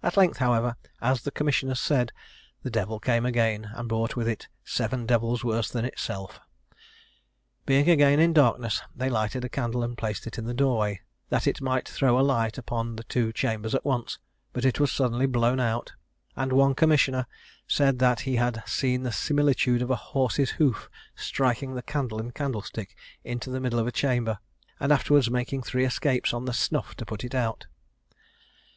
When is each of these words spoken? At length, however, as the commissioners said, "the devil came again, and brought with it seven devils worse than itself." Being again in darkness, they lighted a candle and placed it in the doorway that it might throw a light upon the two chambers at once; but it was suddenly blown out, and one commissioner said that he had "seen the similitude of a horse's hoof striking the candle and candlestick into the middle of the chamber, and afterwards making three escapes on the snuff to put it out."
At 0.00 0.16
length, 0.16 0.36
however, 0.38 0.76
as 1.02 1.22
the 1.22 1.32
commissioners 1.32 1.80
said, 1.80 2.12
"the 2.62 2.70
devil 2.70 3.00
came 3.00 3.26
again, 3.26 3.70
and 3.74 3.88
brought 3.88 4.14
with 4.14 4.28
it 4.28 4.46
seven 4.62 5.06
devils 5.06 5.42
worse 5.42 5.68
than 5.68 5.84
itself." 5.84 6.38
Being 7.66 7.90
again 7.90 8.20
in 8.20 8.32
darkness, 8.32 8.80
they 8.94 9.10
lighted 9.10 9.44
a 9.44 9.48
candle 9.48 9.82
and 9.82 9.98
placed 9.98 10.24
it 10.28 10.38
in 10.38 10.44
the 10.44 10.54
doorway 10.54 11.00
that 11.30 11.48
it 11.48 11.60
might 11.60 11.88
throw 11.88 12.16
a 12.16 12.22
light 12.22 12.58
upon 12.58 12.94
the 12.94 13.02
two 13.02 13.32
chambers 13.32 13.74
at 13.74 13.84
once; 13.84 14.20
but 14.52 14.64
it 14.64 14.78
was 14.78 14.92
suddenly 14.92 15.26
blown 15.26 15.58
out, 15.58 15.94
and 16.36 16.52
one 16.52 16.76
commissioner 16.76 17.26
said 17.66 17.98
that 17.98 18.20
he 18.20 18.36
had 18.36 18.62
"seen 18.68 19.02
the 19.02 19.10
similitude 19.10 19.82
of 19.82 19.90
a 19.90 19.96
horse's 19.96 20.52
hoof 20.62 20.88
striking 21.16 21.74
the 21.74 21.82
candle 21.82 22.20
and 22.20 22.36
candlestick 22.36 22.94
into 23.24 23.50
the 23.50 23.58
middle 23.58 23.80
of 23.80 23.86
the 23.86 23.90
chamber, 23.90 24.38
and 24.78 24.92
afterwards 24.92 25.28
making 25.28 25.60
three 25.60 25.84
escapes 25.84 26.32
on 26.32 26.44
the 26.44 26.54
snuff 26.54 26.94
to 26.94 27.04
put 27.04 27.24
it 27.24 27.34
out." 27.34 27.66